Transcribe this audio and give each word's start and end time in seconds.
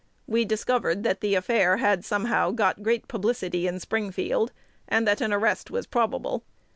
We 0.25 0.45
discovered 0.45 1.03
that 1.03 1.21
the 1.21 1.35
affair 1.35 1.77
had, 1.77 2.03
somehow, 2.03 2.49
got 2.49 2.81
great 2.81 3.07
publicity 3.07 3.67
in 3.67 3.79
Springfield, 3.79 4.51
and 4.87 5.07
that 5.07 5.21
an 5.21 5.31
arrest 5.31 5.69
was 5.69 5.85
probable. 5.85 6.41